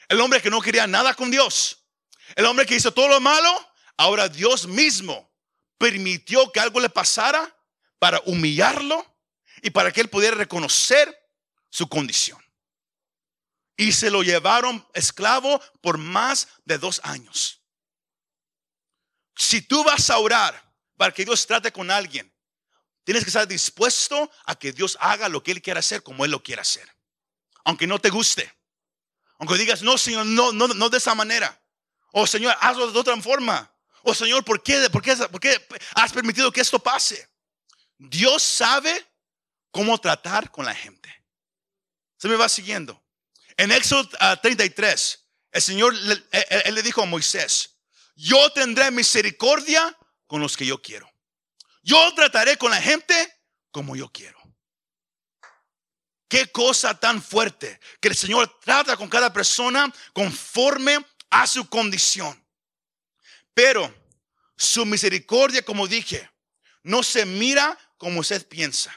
[0.07, 1.85] el hombre que no quería nada con Dios,
[2.35, 3.55] el hombre que hizo todo lo malo,
[3.97, 5.31] ahora Dios mismo
[5.77, 7.55] permitió que algo le pasara
[8.03, 9.17] para humillarlo
[9.61, 11.17] y para que él pudiera reconocer
[11.69, 12.37] su condición.
[13.77, 17.61] Y se lo llevaron esclavo por más de dos años.
[19.37, 22.29] Si tú vas a orar para que Dios trate con alguien,
[23.05, 26.31] tienes que estar dispuesto a que Dios haga lo que Él quiera hacer como Él
[26.31, 26.93] lo quiera hacer.
[27.63, 28.53] Aunque no te guste.
[29.37, 31.57] Aunque digas, no, Señor, no, no, no de esa manera.
[32.11, 33.73] O Señor, hazlo de otra forma.
[34.01, 37.31] O Señor, ¿por qué, por qué, por qué has permitido que esto pase?
[38.09, 39.05] Dios sabe
[39.71, 41.09] cómo tratar con la gente.
[42.17, 43.01] Se me va siguiendo.
[43.55, 44.09] En Éxodo
[44.41, 47.77] 33, ah, el Señor le dijo a Moisés,
[48.15, 51.09] yo tendré misericordia con los que yo quiero.
[51.81, 53.15] Yo trataré con la gente
[53.71, 54.39] como yo quiero.
[56.27, 60.97] Qué cosa tan fuerte que el Señor trata con cada persona conforme
[61.29, 62.43] a su condición.
[63.53, 63.93] Pero
[64.57, 66.29] su misericordia, como dije,
[66.83, 68.93] no se mira como usted piensa.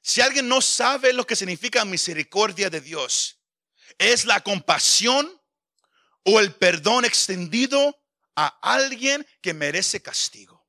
[0.00, 3.40] Si alguien no sabe lo que significa misericordia de Dios,
[3.98, 5.40] es la compasión
[6.24, 7.98] o el perdón extendido
[8.36, 10.66] a alguien que merece castigo.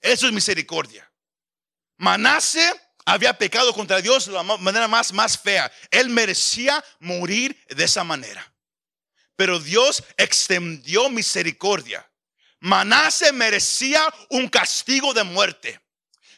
[0.00, 1.10] Eso es misericordia.
[1.98, 2.72] Manase
[3.04, 5.70] había pecado contra Dios de la manera más, más fea.
[5.90, 8.52] Él merecía morir de esa manera.
[9.36, 12.10] Pero Dios extendió misericordia.
[12.60, 15.80] Manase merecía un castigo de muerte.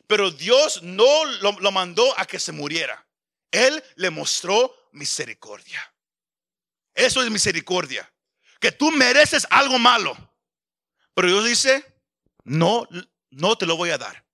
[0.08, 3.06] Pero Dios no lo, mandó a que se muriera.
[3.52, 5.94] Él le mostró misericordia.
[6.94, 8.10] Eso es misericordia.
[8.58, 10.16] Que tú mereces algo malo.
[11.14, 11.84] Pero Dios dice,
[12.44, 12.88] no,
[13.30, 14.24] no te lo voy a dar.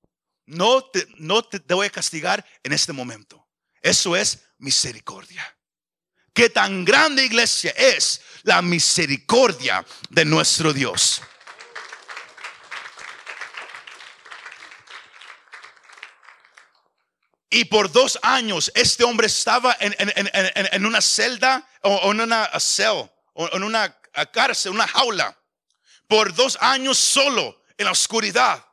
[0.47, 3.45] No te, no te, voy a castigar en este momento.
[3.83, 5.45] Eso es misericordia.
[6.33, 11.21] Qué tan grande iglesia es la misericordia de nuestro Dios.
[17.55, 23.49] Y por dos años este hombre estaba en, una celda o en una cel, o
[23.53, 23.97] en una
[24.33, 25.39] cárcel, una jaula.
[26.09, 28.67] Por dos años solo en la oscuridad.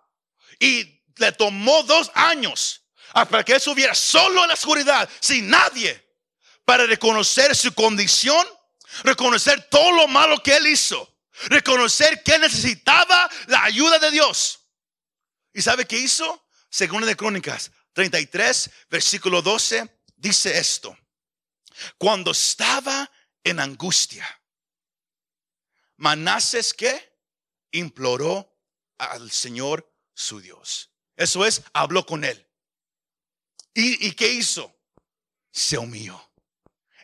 [0.59, 2.81] Y le tomó dos años
[3.13, 6.03] para que él estuviera solo en la oscuridad, sin nadie,
[6.65, 8.43] para reconocer su condición,
[9.03, 11.07] reconocer todo lo malo que él hizo,
[11.49, 14.61] reconocer que necesitaba la ayuda de Dios.
[15.53, 16.47] ¿Y sabe qué hizo?
[16.71, 20.97] Según de Crónicas, 33, versículo 12, dice esto.
[21.97, 23.09] Cuando estaba
[23.43, 24.27] en angustia,
[25.97, 27.19] Manases que
[27.69, 28.57] imploró
[28.97, 30.89] al Señor su Dios.
[31.15, 32.47] Eso es, habló con él.
[33.75, 34.75] ¿Y, ¿Y, qué hizo?
[35.51, 36.19] Se humilló.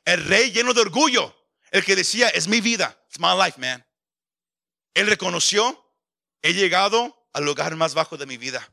[0.04, 1.36] El rey lleno de orgullo,
[1.70, 3.86] el que decía, es mi vida, it's my life, man.
[4.96, 5.94] Él reconoció,
[6.42, 8.68] he llegado al lugar más bajo de mi vida.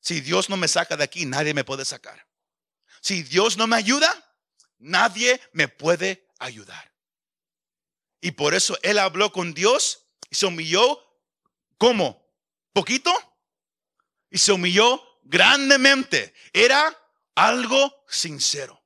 [0.00, 2.26] Si Dios no me saca de aquí, nadie me puede sacar.
[3.00, 4.12] Si Dios no me ayuda,
[4.78, 6.92] nadie me puede ayudar.
[8.20, 11.00] Y por eso él habló con Dios y se humilló.
[11.76, 12.26] ¿Cómo?
[12.72, 13.12] ¿Poquito?
[14.30, 16.34] Y se humilló grandemente.
[16.52, 16.96] Era
[17.34, 18.82] algo sincero.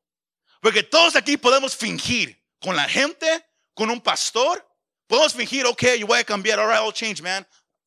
[0.61, 3.45] Porque todos aquí podemos fingir con la gente,
[3.75, 4.69] con un pastor.
[5.07, 7.47] Podemos fingir, ok, yo voy a cambiar, all right, I'll change, man.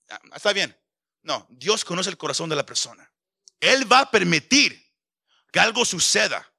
[0.09, 0.75] Ah, está bien.
[1.21, 3.11] No, Dios conoce el corazón de la persona.
[3.59, 4.85] Él va a permitir
[5.51, 6.51] que algo suceda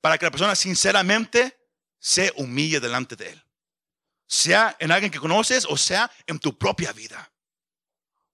[0.00, 1.56] para que la persona sinceramente
[1.98, 3.44] se humille delante de Él.
[4.26, 7.30] Sea en alguien que conoces o sea en tu propia vida.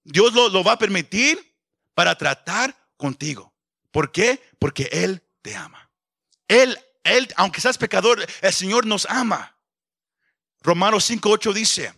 [0.04, 1.56] Dios lo, va a permitir
[1.94, 3.54] para tratar contigo.
[3.90, 4.42] ¿Por qué?
[4.58, 5.90] Porque Él te ama.
[6.48, 9.56] Él, Él, aunque seas pecador, el Señor nos ama.
[10.60, 11.94] Romanos 5.8 dice,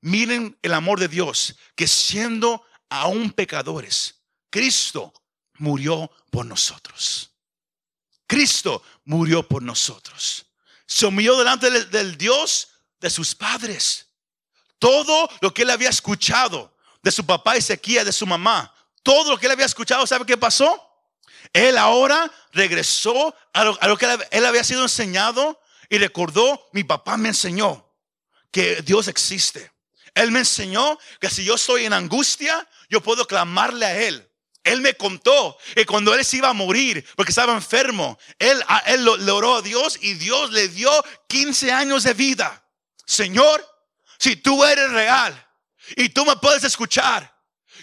[0.00, 5.12] miren el amor de Dios, que siendo aún pecadores, Cristo
[5.58, 7.30] murió por nosotros.
[8.26, 10.46] Cristo murió por nosotros.
[10.86, 12.68] Se humilló delante del, Dios
[13.00, 14.06] de sus padres.
[14.78, 19.38] Todo lo que él había escuchado de su papá Ezequiel, de su mamá, todo lo
[19.38, 20.82] que él había escuchado, ¿sabe qué pasó?
[21.52, 26.82] Él ahora regresó a lo, a lo que él había sido enseñado y recordó, mi
[26.82, 27.86] papá me enseñó
[28.50, 29.72] que Dios existe.
[30.14, 34.28] Él me enseñó que si yo estoy en angustia, yo puedo clamarle a Él.
[34.66, 39.04] Él me contó que cuando él se iba a morir porque estaba enfermo, él, él
[39.04, 40.90] le oró a Dios y Dios le dio
[41.28, 42.64] 15 años de vida.
[43.06, 43.64] Señor,
[44.18, 45.48] si tú eres real
[45.96, 47.32] y tú me puedes escuchar,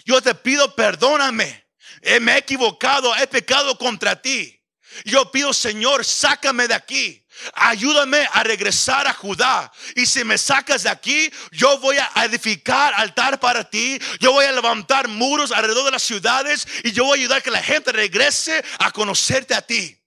[0.04, 1.64] yo te pido perdóname.
[2.02, 4.62] Eh, me he equivocado, he pecado contra ti.
[5.06, 7.23] Yo pido, Señor, sácame de aquí.
[7.54, 9.70] Ayúdame a regresar a Judá.
[9.94, 13.98] Y si me sacas de aquí, yo voy a edificar altar para ti.
[14.20, 16.66] Yo voy a levantar muros alrededor de las ciudades.
[16.84, 20.00] Y yo voy a ayudar a que la gente regrese a conocerte a ti.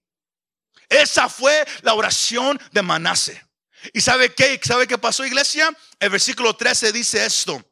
[0.88, 3.44] Esa fue la oración de Manase.
[3.92, 4.60] ¿Y sabe qué?
[4.62, 5.70] ¿Sabe qué pasó, iglesia?
[6.00, 7.62] El versículo 13 dice esto.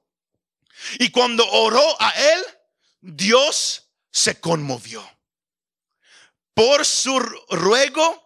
[0.99, 2.45] Y cuando oró a él,
[3.01, 5.09] Dios se conmovió.
[6.55, 8.26] Por su ruego,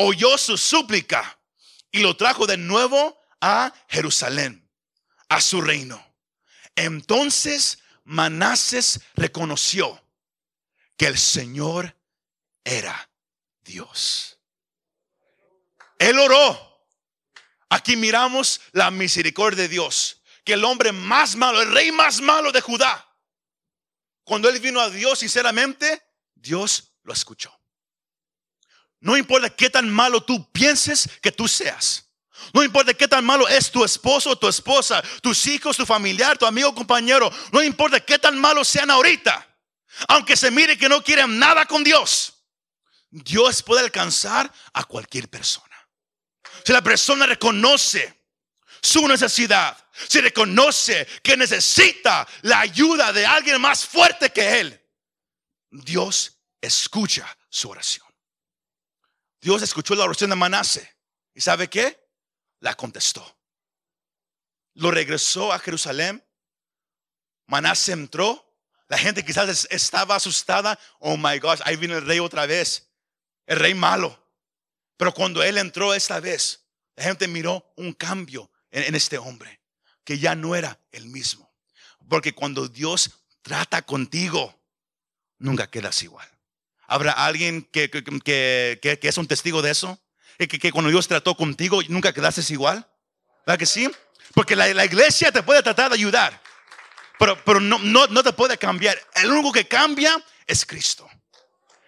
[0.00, 1.38] oyó su súplica
[1.92, 4.68] y lo trajo de nuevo a Jerusalén,
[5.28, 6.04] a su reino.
[6.74, 10.02] Entonces Manases reconoció
[10.96, 11.96] que el Señor
[12.64, 13.10] era
[13.60, 14.38] Dios.
[15.98, 16.68] Él oró.
[17.68, 20.22] Aquí miramos la misericordia de Dios.
[20.44, 23.06] Que el hombre más malo, el rey más malo de Judá,
[24.24, 26.02] cuando él vino a Dios sinceramente,
[26.34, 27.59] Dios lo escuchó.
[29.00, 32.06] No importa qué tan malo tú pienses que tú seas.
[32.52, 36.46] No importa qué tan malo es tu esposo tu esposa, tus hijos, tu familiar, tu
[36.46, 37.30] amigo, compañero.
[37.52, 39.46] No importa qué tan malos sean ahorita.
[40.08, 42.34] Aunque se mire que no quieren nada con Dios.
[43.10, 45.66] Dios puede alcanzar a cualquier persona.
[46.64, 48.20] Si la persona reconoce
[48.82, 49.76] su necesidad,
[50.08, 54.80] si reconoce que necesita la ayuda de alguien más fuerte que él,
[55.70, 58.09] Dios escucha su oración.
[59.40, 60.96] Dios escuchó la oración de Manase.
[61.34, 62.08] ¿Y sabe qué?
[62.60, 63.38] La contestó.
[64.74, 66.24] Lo regresó a Jerusalén.
[67.46, 68.46] Manase entró.
[68.88, 70.78] La gente quizás estaba asustada.
[70.98, 72.90] Oh my gosh, ahí viene el rey otra vez.
[73.46, 74.18] El rey malo.
[74.96, 79.60] Pero cuando él entró esta vez, la gente miró un cambio en, en este hombre.
[80.04, 81.50] Que ya no era el mismo.
[82.08, 83.10] Porque cuando Dios
[83.42, 84.60] trata contigo,
[85.38, 86.28] nunca quedas igual.
[86.90, 89.96] ¿Habrá alguien que, que, es un testigo de eso?
[90.36, 92.84] Que, que, cuando Dios trató contigo nunca quedaste igual.
[93.46, 93.88] ¿Verdad que sí?
[94.34, 96.42] Porque la, iglesia te puede tratar de ayudar,
[97.16, 99.00] pero, pero no, no, no, te puede cambiar.
[99.14, 101.08] El único que cambia es Cristo.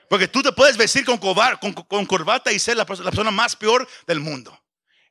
[0.08, 3.56] Porque tú te puedes vestir con, con, con corbata y ser la, la persona más
[3.56, 4.56] peor del mundo.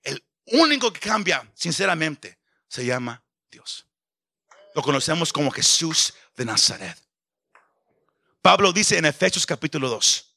[0.04, 3.86] El único que cambia, sinceramente, se llama Dios.
[4.74, 6.98] Lo conocemos como Jesús de Nazaret.
[8.42, 10.28] Pablo dice en Efesios capítulo 2,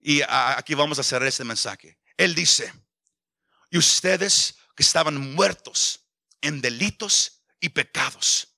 [0.00, 1.98] y aquí vamos a cerrar este mensaje.
[2.16, 2.72] Él dice,
[3.70, 6.00] y ustedes que estaban muertos
[6.40, 8.48] en delitos y pecados,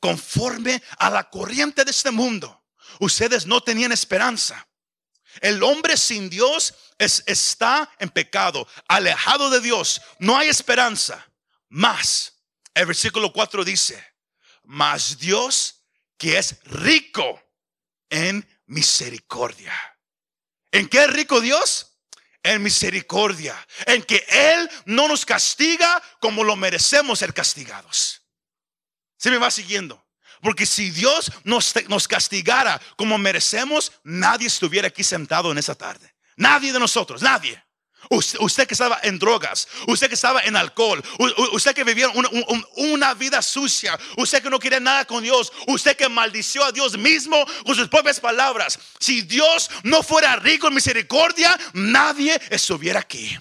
[0.00, 2.64] conforme a la corriente de este mundo,
[3.00, 4.66] ustedes no tenían esperanza.
[5.40, 11.26] El hombre sin Dios es, está en pecado, alejado de Dios, no hay esperanza.
[11.68, 12.40] Más,
[12.74, 14.02] el versículo 4 dice,
[14.64, 15.84] mas Dios
[16.16, 17.42] que es rico
[18.12, 19.72] en misericordia.
[20.70, 21.98] ¿En qué rico Dios?
[22.42, 23.56] En misericordia.
[23.86, 28.22] En que Él no nos castiga como lo merecemos ser castigados.
[29.16, 30.06] ¿Se me va siguiendo?
[30.42, 36.14] Porque si Dios nos, nos castigara como merecemos, nadie estuviera aquí sentado en esa tarde.
[36.36, 37.62] Nadie de nosotros, nadie.
[38.10, 41.02] Usted, que estaba en drogas, usted que estaba en alcohol,
[41.52, 42.08] usted que vivía
[42.76, 46.98] una, vida sucia, usted que no quería nada con Dios, usted que maldició a Dios
[46.98, 48.78] mismo con sus propias palabras.
[48.98, 53.36] Si Dios no fuera rico en misericordia, nadie estuviera aquí.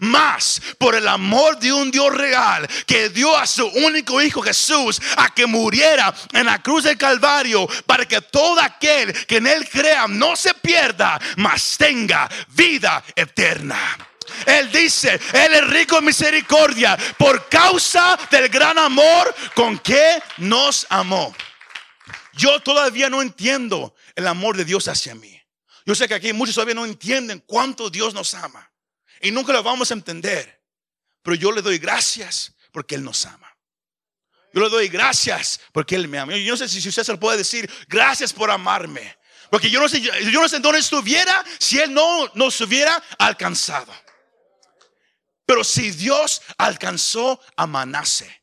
[0.00, 5.00] Más por el amor de un Dios real que dio a su único hijo Jesús
[5.16, 9.68] a que muriera en la cruz del Calvario para que todo aquel que en él
[9.68, 13.96] crea no se pierda, mas tenga vida eterna.
[14.44, 20.86] Él dice, Él es rico en misericordia por causa del gran amor con que nos
[20.90, 21.34] amó.
[22.32, 25.40] Yo todavía no entiendo el amor de Dios hacia mí.
[25.86, 28.65] Yo sé que aquí muchos todavía no entienden cuánto Dios nos ama.
[29.20, 30.62] Y nunca lo vamos a entender.
[31.22, 33.52] Pero yo le doy gracias porque Él nos ama.
[34.52, 36.36] Yo le doy gracias porque Él me ama.
[36.36, 39.16] Yo no sé si usted se lo puede decir, gracias por amarme.
[39.50, 43.92] Porque yo no sé, yo no sé dónde estuviera si Él no nos hubiera alcanzado.
[45.44, 48.42] Pero si Dios alcanzó a Manase,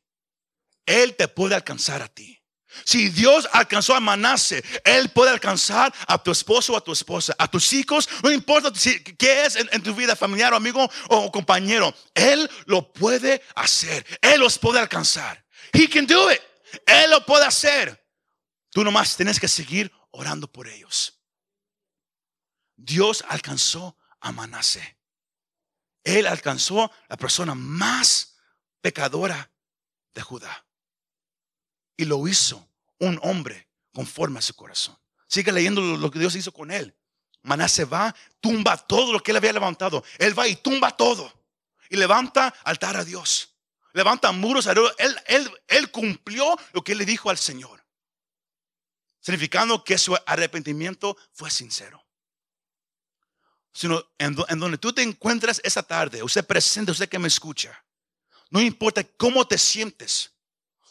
[0.86, 2.43] Él te puede alcanzar a ti.
[2.84, 7.36] Si Dios alcanzó a Manase, Él puede alcanzar a tu esposo o a tu esposa,
[7.38, 8.72] a tus hijos, no importa
[9.18, 14.40] qué es en, tu vida familiar o amigo o compañero, Él lo puede hacer, Él
[14.40, 15.46] los puede alcanzar.
[15.72, 16.42] He can do it,
[16.86, 18.04] Él lo puede hacer.
[18.72, 21.20] Tú nomás tienes que seguir orando por ellos.
[22.76, 24.98] Dios alcanzó a Manase.
[26.04, 28.36] Él alcanzó la persona más
[28.82, 29.52] pecadora
[30.14, 30.63] de Judá.
[31.98, 32.68] Y lo hizo
[33.00, 34.98] un hombre conforme a su corazón.
[35.28, 36.96] Sigue leyendo lo que Dios hizo con él.
[37.42, 40.04] Manase va, tumba todo lo que él había levantado.
[40.18, 41.32] Él va y tumba todo.
[41.90, 43.56] Y levanta altar a Dios.
[43.94, 44.66] Levanta muros.
[44.68, 44.80] Él,
[45.28, 47.84] él, él cumplió lo que le dijo al Señor.
[49.20, 52.04] Significando que su arrepentimiento fue sincero
[53.74, 57.84] sino en, donde tú te encuentras esa tarde, usted presente, usted que me escucha.
[58.52, 60.32] No importa cómo te sientes.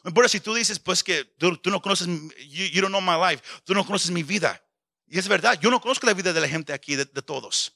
[0.02, 2.08] No importa si tú dices, pues que tú, no conoces,
[2.48, 4.62] you, don't know my life, tú no conoces mi vida.
[5.06, 7.72] Y es verdad, yo no conozco la vida de la gente aquí, de, de todos.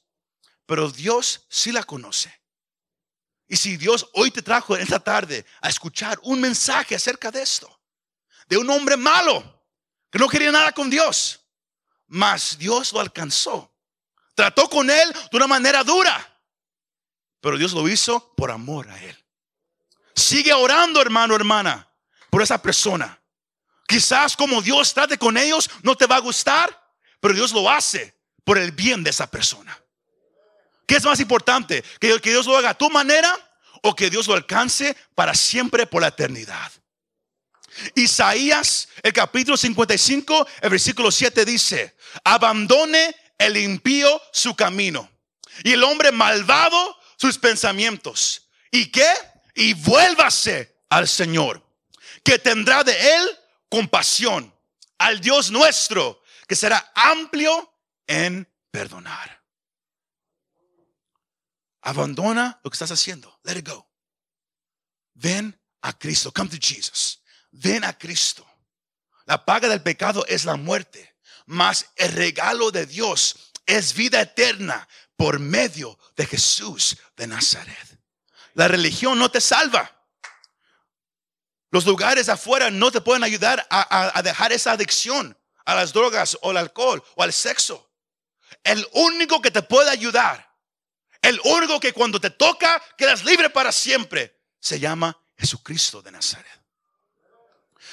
[0.65, 2.33] Pero Dios sí la conoce.
[3.47, 7.41] Y si Dios hoy te trajo en esta tarde a escuchar un mensaje acerca de
[7.41, 7.79] esto,
[8.47, 9.63] de un hombre malo
[10.11, 11.39] que no quería nada con Dios,
[12.07, 13.73] mas Dios lo alcanzó
[14.37, 16.39] Trató con él de una manera dura.
[17.41, 19.17] Pero Dios lo hizo por amor a él.
[20.13, 21.86] Sigue orando, hermano, hermana,
[22.29, 23.19] por esa persona.
[23.87, 26.69] Quizás como Dios trate con ellos no te va a gustar,
[27.19, 29.77] pero Dios lo hace por el bien de esa persona.
[30.85, 31.83] ¿Qué es más importante?
[31.99, 33.33] ¿Que, Dios lo haga a tu manera
[33.83, 36.71] o que Dios lo alcance para siempre por la eternidad?
[37.93, 45.09] Isaías, el capítulo 55, el versículo 7 dice, abandone el impío su camino
[45.63, 48.49] y el hombre malvado sus pensamientos.
[48.71, 49.11] ¿Y qué?
[49.55, 51.66] Y vuélvase al Señor,
[52.27, 54.53] que tendrá de él compasión,
[54.97, 57.73] al Dios nuestro, que será amplio
[58.05, 59.43] en perdonar.
[61.81, 63.39] Abandona lo que estás haciendo.
[63.43, 63.89] Let it go.
[65.13, 66.33] Ven a Cristo.
[66.33, 67.21] Come to Jesus.
[67.51, 68.45] Ven a Cristo.
[69.25, 71.17] La paga del pecado es la muerte
[71.47, 77.99] mas el regalo de Dios es vida eterna por medio de Jesús de Nazaret.
[78.53, 79.96] La religión no te salva.
[81.69, 86.51] Los lugares afuera no te pueden ayudar a, dejar esa adicción a las drogas o
[86.51, 87.91] al alcohol o al sexo.
[88.63, 90.49] El único que te puede ayudar,
[91.21, 96.57] el único que cuando te toca quedas libre para siempre, se llama Jesucristo de Nazaret.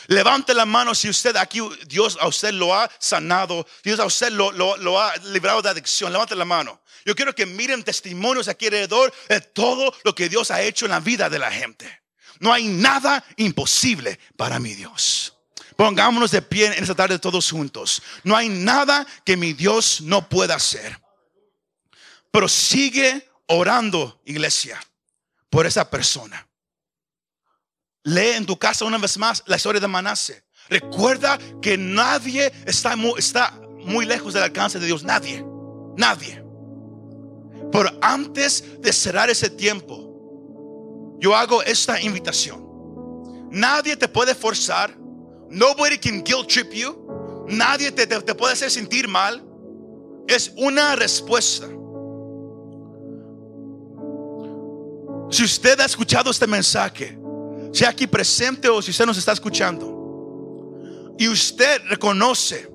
[0.06, 4.30] Levante la mano si usted aquí, Dios a usted lo ha sanado, Dios a usted
[4.30, 6.12] lo, lo, ha librado de adicción.
[6.12, 6.82] Levante la mano.
[7.04, 10.92] Yo quiero que miren testimonios aquí alrededor de todo lo que Dios ha hecho en
[10.92, 12.03] la vida de la gente.
[12.40, 15.36] No hay nada imposible para mi Dios.
[15.76, 18.02] Pongámonos de pie en esta tarde todos juntos.
[18.22, 21.00] No hay nada que mi Dios no pueda hacer.
[22.30, 24.80] Pero sigue orando, iglesia,
[25.50, 26.46] por esa persona.
[28.04, 30.44] Lee en tu casa una vez más la historia de Manase.
[30.68, 35.02] Recuerda que nadie está muy, está muy lejos del alcance de Dios.
[35.02, 35.44] Nadie.
[35.96, 36.42] Nadie.
[37.72, 40.03] Pero antes de cerrar ese tiempo,
[41.24, 43.48] yo hago esta invitación.
[43.50, 44.94] Nadie te puede forzar.
[45.48, 47.46] Nobody can guilt trip you.
[47.48, 49.42] Nadie te, te puede hacer sentir mal.
[50.28, 51.66] Es una respuesta.
[55.30, 57.18] Si usted ha escuchado este mensaje,
[57.72, 62.70] sea aquí presente o si usted nos está escuchando, y usted reconoce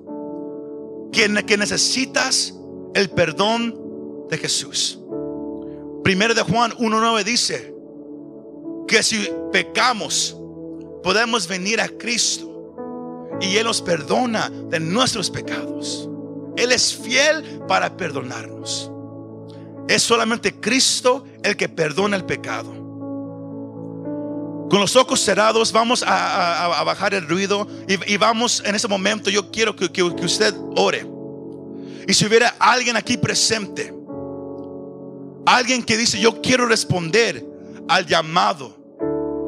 [1.12, 2.52] que, que necesitas
[2.94, 4.98] el perdón de Jesús.
[6.02, 7.69] Primero de Juan 1.9 dice
[8.90, 10.36] que si pecamos,
[11.04, 12.74] podemos venir a Cristo
[13.40, 16.08] y Él nos perdona de nuestros pecados.
[16.56, 18.90] Él es fiel para perdonarnos.
[19.88, 22.72] Es solamente Cristo el que perdona el pecado.
[24.68, 29.52] Con los ojos cerrados vamos a, bajar el ruido y, vamos en ese momento, yo
[29.52, 31.06] quiero que, que usted ore.
[32.08, 33.94] Y si hubiera alguien aquí presente,
[35.46, 37.46] alguien que dice, yo quiero responder
[37.88, 38.79] al llamado,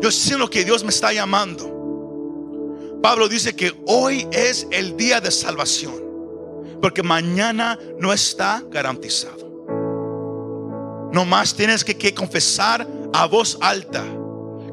[0.02, 2.98] yo siento que Dios me está llamando.
[3.00, 5.94] Pablo dice que hoy es el día de salvación,
[6.80, 9.48] porque mañana no está garantizado.
[11.12, 14.04] No más tienes que, que confesar a voz alta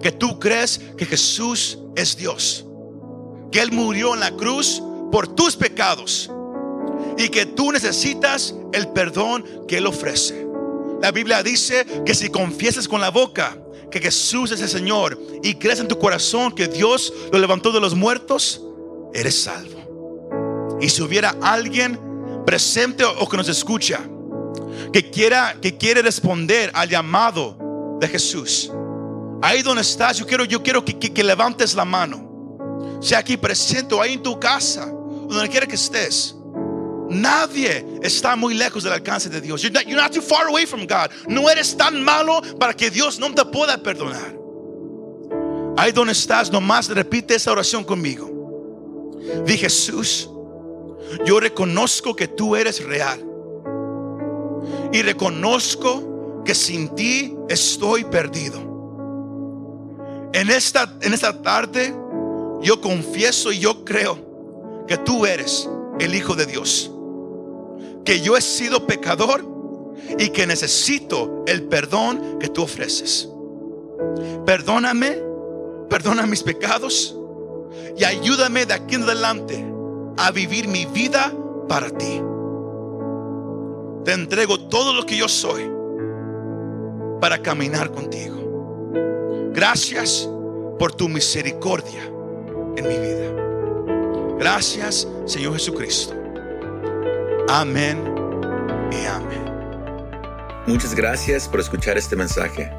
[0.02, 2.66] que tú crees que Jesús es Dios,
[3.52, 6.32] que Él murió en la cruz por tus pecados
[7.18, 10.48] y que tú necesitas el perdón que Él ofrece.
[11.02, 13.58] La Biblia dice que si confiesas con la boca
[13.90, 17.80] que Jesús es el Señor y crees en tu corazón que Dios lo levantó de
[17.80, 18.62] los muertos,
[19.14, 20.78] eres salvo.
[20.82, 22.00] Y si hubiera alguien
[22.46, 24.00] presente o que nos escucha
[24.94, 28.72] que quiera que quiere responder al llamado de Jesús,
[29.42, 32.28] ahí donde estás, yo quiero yo quiero que, que, levantes la mano.
[33.02, 36.36] Sea aquí presente o ahí en tu casa, donde quiera que estés.
[37.10, 39.64] Nadie está muy lejos del alcance de Dios.
[39.64, 41.10] You're not, too far away from God.
[41.28, 44.38] No eres tan malo para que Dios no te pueda perdonar.
[45.76, 48.30] Ahí donde estás, nomás repite esa oración conmigo.
[49.44, 50.30] Di Jesús,
[51.26, 53.26] yo reconozco que tú eres real.
[54.94, 58.68] Y reconozco que sin ti estoy perdido.
[60.34, 61.96] En esta, en esta tarde,
[62.62, 65.68] yo confieso y yo creo que tú eres
[66.00, 66.92] el Hijo de Dios
[68.06, 69.46] que yo he sido pecador
[70.18, 73.30] y que necesito el perdón que tú ofreces.
[74.46, 75.18] Perdóname,
[75.90, 77.16] perdona mis pecados
[77.98, 79.66] y ayúdame de aquí en adelante
[80.18, 81.34] a vivir mi vida
[81.68, 82.22] para ti.
[84.06, 85.70] Te entrego todo lo que yo soy
[87.20, 89.52] para caminar contigo.
[89.54, 90.28] Gracias
[90.78, 92.04] por tu misericordia
[92.76, 93.20] en mi vida.
[94.40, 96.19] Gracias, Señor Jesucristo.
[97.52, 97.98] Amén
[98.92, 99.44] y amén.
[100.68, 102.72] Muchas gracias por escuchar este mensaje.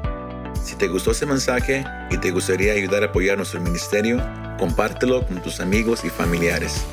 [0.63, 4.25] Si te gustó este mensaje y te gustaría ayudar a apoyar nuestro ministerio,
[4.57, 6.85] compártelo con tus amigos y familiares.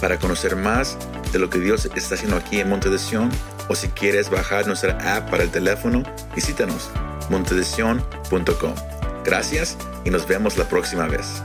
[0.00, 0.98] Para conocer más
[1.32, 3.30] de lo que Dios está haciendo aquí en Monte de Sion,
[3.68, 6.02] o si quieres bajar nuestra app para el teléfono,
[6.34, 6.90] visítanos
[7.30, 8.74] montedesion.com.
[9.24, 11.44] Gracias y nos vemos la próxima vez.